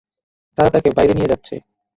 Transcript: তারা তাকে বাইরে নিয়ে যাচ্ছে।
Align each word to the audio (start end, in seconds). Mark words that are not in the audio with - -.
তারা 0.57 0.69
তাকে 0.75 0.89
বাইরে 0.97 1.13
নিয়ে 1.15 1.31
যাচ্ছে। 1.31 1.55